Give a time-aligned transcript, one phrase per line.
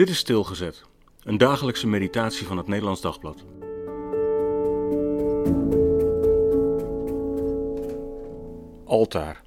[0.00, 0.82] Dit is Stilgezet,
[1.22, 3.44] een dagelijkse meditatie van het Nederlands Dagblad.
[8.84, 9.42] Altaar.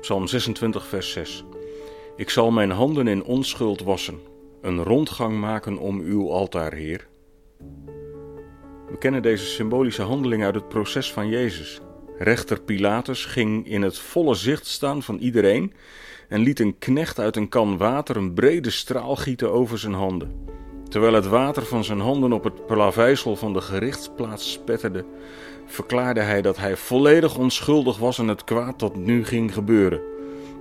[0.00, 1.44] Psalm 26, vers 6.
[2.16, 4.20] Ik zal mijn handen in onschuld wassen,
[4.60, 7.08] een rondgang maken om uw altaar, Heer.
[8.90, 11.80] We kennen deze symbolische handeling uit het proces van Jezus.
[12.22, 15.72] Rechter Pilatus ging in het volle zicht staan van iedereen
[16.28, 20.32] en liet een knecht uit een kan water een brede straal gieten over zijn handen.
[20.88, 25.04] Terwijl het water van zijn handen op het plaveisel van de gerichtsplaats spetterde,
[25.66, 30.00] verklaarde hij dat hij volledig onschuldig was aan het kwaad dat nu ging gebeuren.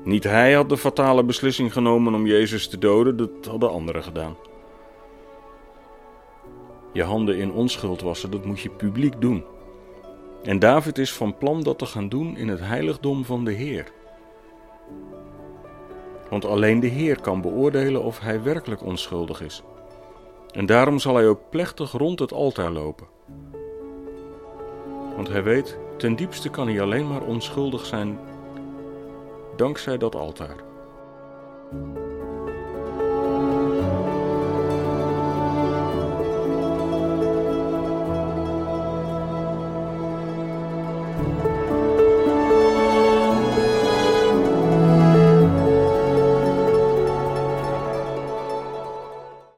[0.04, 4.38] Niet hij had de fatale beslissing genomen om Jezus te doden, dat hadden anderen gedaan.
[6.94, 9.44] Je handen in onschuld wassen, dat moet je publiek doen.
[10.44, 13.92] En David is van plan dat te gaan doen in het heiligdom van de Heer.
[16.30, 19.64] Want alleen de Heer kan beoordelen of hij werkelijk onschuldig is.
[20.52, 23.08] En daarom zal hij ook plechtig rond het altaar lopen.
[25.16, 28.20] Want hij weet, ten diepste kan hij alleen maar onschuldig zijn
[29.56, 30.56] dankzij dat altaar.